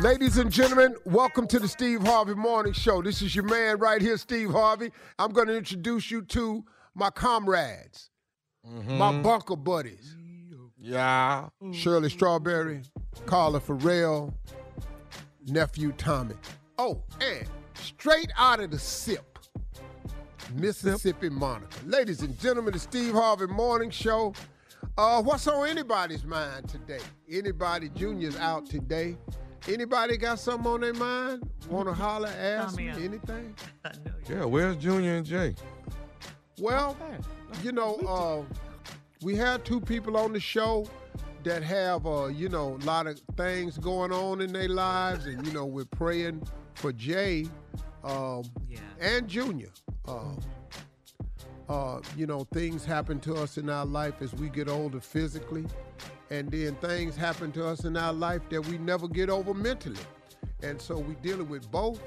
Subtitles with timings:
[0.00, 3.00] Ladies and gentlemen, welcome to the Steve Harvey Morning Show.
[3.00, 4.92] This is your man right here, Steve Harvey.
[5.18, 6.64] I'm going to introduce you to
[6.94, 8.10] my comrades,
[8.64, 10.14] my bunker buddies.
[10.76, 11.48] Yeah.
[11.72, 12.82] Shirley Strawberry,
[13.24, 14.34] Carla Ferrell,
[15.46, 16.34] nephew Tommy.
[16.76, 19.38] Oh, and straight out of the SIP,
[20.54, 21.78] Mississippi Monica.
[21.86, 24.34] Ladies and gentlemen, the Steve Harvey Morning Show.
[24.98, 27.00] Uh, what's on anybody's mind today?
[27.30, 29.16] Anybody, Junior's out today.
[29.68, 31.48] Anybody got something on their mind?
[31.68, 33.54] Want to holler, ask me anything?
[34.28, 35.54] Yeah, where's Junior and Jay?
[36.58, 36.96] Well,
[37.62, 38.54] you know, uh,
[39.22, 40.88] we had two people on the show
[41.44, 45.46] that have, uh, you know, a lot of things going on in their lives, and
[45.46, 46.42] you know, we're praying
[46.74, 47.46] for Jay
[48.02, 48.42] um,
[49.00, 49.70] and Junior.
[50.08, 50.34] Uh,
[51.68, 55.66] uh, you know, things happen to us in our life as we get older physically,
[56.30, 60.00] and then things happen to us in our life that we never get over mentally.
[60.62, 62.00] And so we're dealing with both.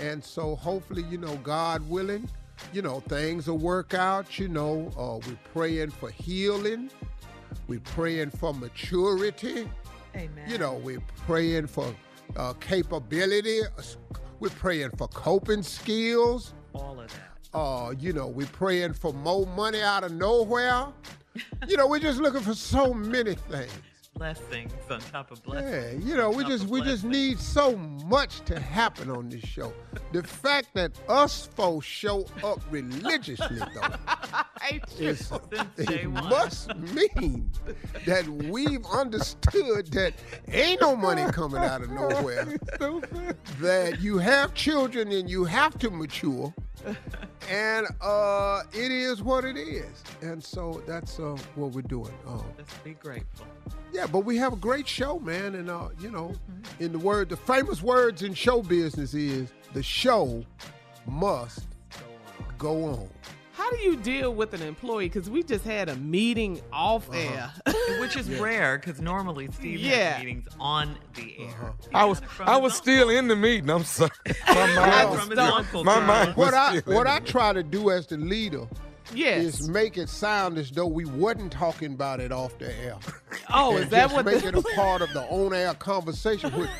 [0.00, 2.28] And so hopefully, you know, God willing,
[2.72, 4.38] you know, things will work out.
[4.38, 6.90] You know, uh, we're praying for healing.
[7.68, 9.68] We're praying for maturity.
[10.14, 10.44] Amen.
[10.48, 11.94] You know, we're praying for
[12.36, 13.60] uh, capability.
[14.40, 16.54] We're praying for coping skills.
[16.74, 17.56] All of that.
[17.56, 20.86] Uh, you know, we're praying for more money out of nowhere.
[21.68, 23.72] You know, we're just looking for so many things.
[24.14, 25.72] Blessings on top of blessings.
[25.72, 26.04] Yeah, blessings.
[26.04, 29.72] you know, we just we just need so much to happen on this show.
[30.12, 35.32] The fact that us folks show up religiously though, is,
[35.78, 37.50] it must mean
[38.04, 40.12] that we've understood that
[40.48, 42.58] ain't no money coming out of nowhere.
[43.60, 46.52] that you have children and you have to mature.
[47.50, 52.14] And uh, it is what it is, and so that's uh, what we're doing.
[52.26, 53.46] Um, Just be grateful.
[53.92, 55.56] yeah, but we have a great show, man.
[55.56, 56.34] And uh, you know,
[56.78, 60.44] in the word, the famous words in show business is the show
[61.04, 61.66] must
[62.58, 63.08] go on.
[63.54, 65.06] How do you deal with an employee?
[65.08, 67.18] Because we just had a meeting off Uh-huh.
[67.18, 67.52] air.
[68.00, 70.12] Which is rare because normally Steve Yeah.
[70.12, 71.48] has meetings on the air.
[71.60, 71.72] Uh-huh.
[71.92, 73.68] I was I was own- still in the meeting.
[73.70, 74.10] I'm sorry.
[74.48, 77.52] My mind was From his still, uncle, my mind was What I what I try
[77.52, 78.66] to do as the leader
[79.14, 79.44] Yes.
[79.44, 82.96] is make it sound as though we wasn't talking about it off the air.
[83.52, 86.50] Oh, and is that just what make the- it a part of the on-air conversation?
[86.52, 86.70] Which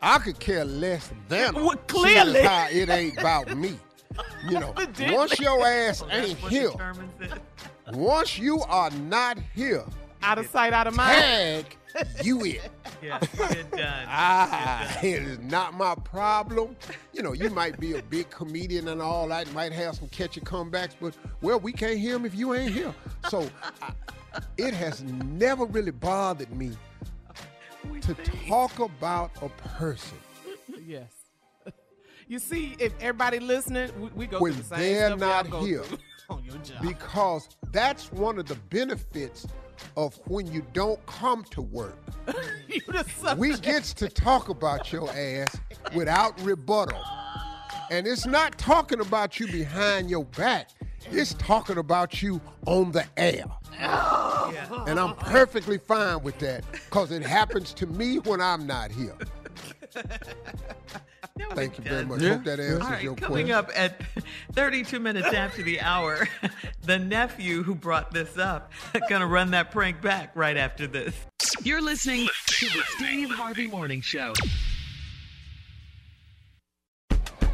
[0.00, 1.54] I could care less than.
[1.54, 2.42] Well, clearly.
[2.42, 3.78] how it ain't about me.
[4.48, 4.74] You know,
[5.12, 6.72] once your ass ain't here,
[7.92, 9.84] once you are not here,
[10.22, 11.20] Out of sight, out of mind.
[11.20, 11.76] tag
[12.22, 12.70] you it.
[13.02, 14.06] Yeah, good done.
[14.08, 16.76] Ah, it is not my problem.
[17.12, 20.40] You know, you might be a big comedian and all that, might have some catchy
[20.40, 22.94] comebacks, but well, we can't hear him if you ain't here.
[23.28, 23.48] So
[23.82, 23.92] I,
[24.56, 26.72] it has never really bothered me
[28.00, 28.14] to
[28.48, 29.48] talk about a
[29.78, 30.18] person
[30.86, 31.10] Yes.
[32.28, 35.82] You see, if everybody listening, we, we go when through the same they're not here.
[36.30, 36.80] on your job.
[36.82, 39.46] because that's one of the benefits
[39.96, 41.98] of when you don't come to work.
[42.68, 43.38] you the subject.
[43.38, 45.56] we gets to talk about your ass
[45.94, 47.00] without rebuttal.
[47.90, 50.70] And it's not talking about you behind your back.
[51.10, 53.44] It's talking about you on the air.
[54.86, 59.16] And I'm perfectly fine with that because it happens to me when I'm not here.
[61.38, 62.20] No, Thank it you very much.
[62.20, 62.34] Yeah.
[62.34, 63.52] Hope that answers All right, your coming question.
[63.52, 64.00] up at
[64.52, 66.28] 32 minutes after the hour,
[66.82, 68.70] the nephew who brought this up
[69.08, 71.14] gonna run that prank back right after this.
[71.62, 74.34] You're listening to the Steve Harvey Morning Show.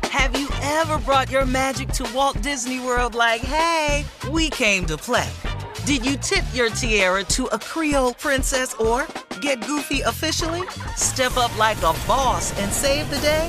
[0.04, 4.96] Have you ever brought your magic to Walt Disney World like, hey, we came to
[4.96, 5.28] play?
[5.84, 9.06] Did you tip your tiara to a Creole princess or
[9.40, 10.66] get goofy officially?
[10.96, 13.48] Step up like a boss and save the day?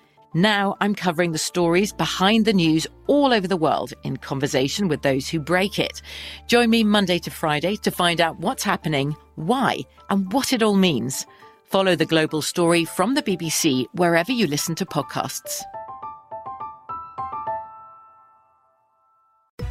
[0.33, 5.01] Now I'm covering the stories behind the news all over the world in conversation with
[5.01, 6.01] those who break it.
[6.47, 9.79] Join me Monday to Friday to find out what's happening, why,
[10.09, 11.25] and what it all means.
[11.65, 15.63] Follow The Global Story from the BBC wherever you listen to podcasts.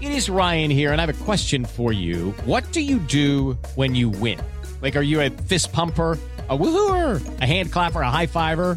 [0.02, 2.32] It is Ryan here, and I have a question for you.
[2.44, 4.38] What do you do when you win?
[4.82, 6.18] Like, are you a fist pumper?
[6.48, 8.76] A woohooer, a hand clapper, a high fiver.